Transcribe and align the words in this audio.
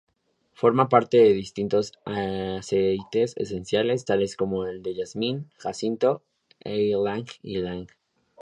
Forma 0.53 0.89
parte 0.89 1.17
de 1.17 1.31
distintos 1.31 1.91
aceites 2.05 3.37
esenciales 3.37 4.03
tales 4.03 4.35
como 4.35 4.65
el 4.65 4.81
de 4.81 4.95
jazmín, 4.95 5.51
jacinto, 5.59 6.23
e 6.59 6.89
ylang-ylang. 6.91 7.87